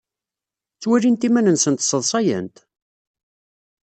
Ttwalint 0.73 1.27
iman-nsent 1.27 1.81
sseḍsayent? 1.83 2.57